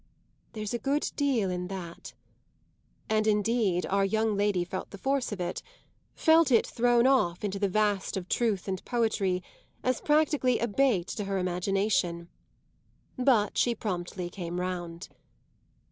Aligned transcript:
"There's 0.53 0.73
a 0.73 0.79
good 0.79 1.11
deal 1.15 1.51
in 1.51 1.67
that;" 1.67 2.15
and 3.07 3.27
indeed 3.27 3.85
our 3.85 4.03
young 4.03 4.35
lady 4.35 4.63
felt 4.65 4.89
the 4.89 4.97
force 4.97 5.31
of 5.31 5.39
it 5.39 5.61
felt 6.15 6.51
it 6.51 6.65
thrown 6.65 7.05
off, 7.05 7.43
into 7.43 7.59
the 7.59 7.69
vast 7.69 8.17
of 8.17 8.27
truth 8.27 8.67
and 8.67 8.83
poetry, 8.83 9.43
as 9.83 10.01
practically 10.01 10.57
a 10.57 10.67
bait 10.67 11.05
to 11.09 11.25
her 11.25 11.37
imagination. 11.37 12.29
But 13.15 13.59
she 13.59 13.75
promptly 13.75 14.27
came 14.31 14.59
round. 14.59 15.07